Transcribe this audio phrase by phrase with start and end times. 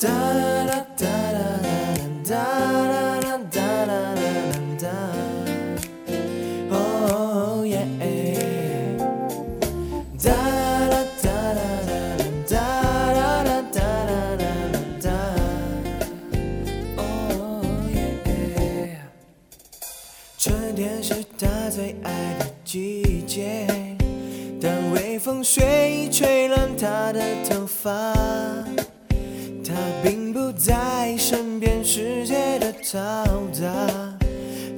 [0.00, 1.58] 哒啦哒啦
[2.24, 4.14] 哒啦哒啦哒啦
[4.78, 4.86] 哒。
[6.70, 7.82] Oh yeah。
[10.22, 11.60] 哒啦哒啦
[12.46, 12.54] 哒
[13.12, 13.82] 啦哒啦哒
[14.38, 14.46] 啦
[15.02, 15.06] 哒。
[16.96, 19.02] Oh yeah。
[20.38, 23.66] 春天是他最爱的季节，
[24.62, 28.14] 当微风随意吹乱他的头发，
[32.90, 32.96] 嘈
[33.52, 33.68] 杂，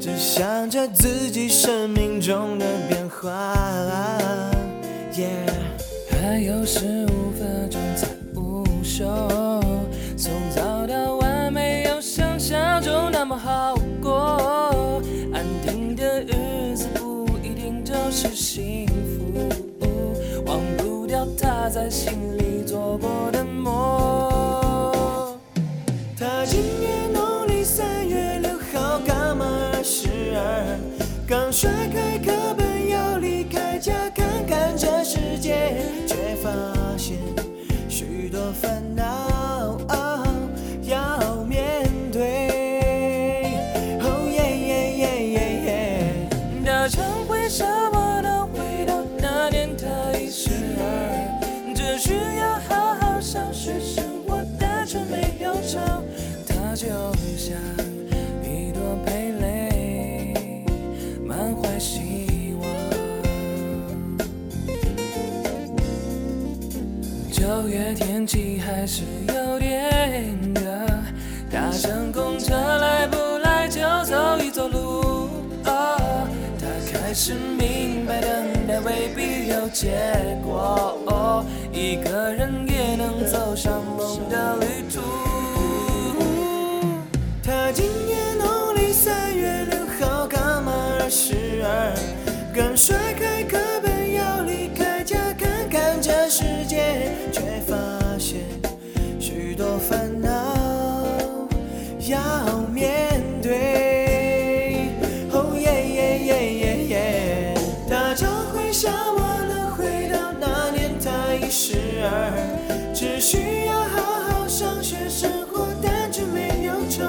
[0.00, 3.54] 只想着自己生命中的变化。
[5.12, 5.52] Yeah，
[6.10, 9.04] 还有十五分钟才午休，
[10.16, 15.02] 从早到晚没有想象中那么好过。
[15.34, 19.84] 安定的日子不一定就是幸福，
[20.46, 22.17] 忘不掉他在心
[46.88, 49.86] 常会什么都回到那年他
[50.18, 55.78] 一十二，只需要好好上学，生活单纯没忧愁。
[56.46, 56.86] 他就
[57.36, 57.56] 像
[58.42, 60.64] 一朵蓓蕾，
[61.22, 62.66] 满怀希望。
[67.30, 70.62] 九月天气还是有点热，
[71.50, 73.17] 搭乘公车来不来
[77.08, 79.88] 他开始明白等待未必有结
[80.44, 81.42] 果，哦，
[81.72, 85.00] 一个人也能走上梦的旅途。
[87.42, 91.94] 他今年农历三月六号刚满二十二，
[92.54, 97.74] 刚甩开课本要离开家看看这世界，却发
[98.18, 98.40] 现
[99.18, 100.27] 许多烦恼
[113.18, 117.02] 只需要好好上学，生活单纯没忧愁。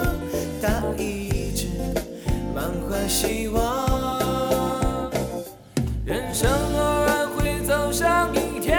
[0.59, 1.68] 他一直
[2.56, 3.62] 满怀希望，
[6.06, 8.75] 人生偶尔会走上一条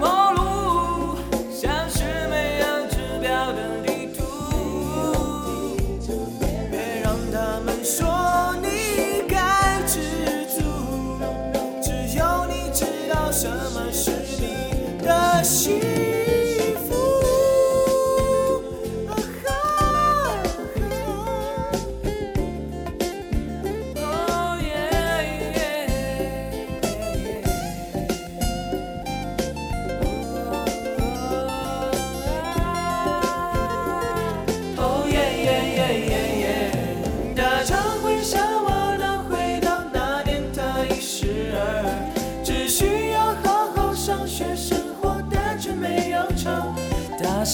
[0.00, 1.18] 陌路，
[1.54, 4.24] 像是没有指标的地图。
[6.68, 10.00] 别让他们说你该知
[10.48, 10.58] 足，
[11.80, 13.89] 只有你知道什么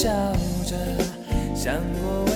[0.07, 0.13] 笑
[0.65, 0.77] 着，
[1.53, 2.36] 想过未来。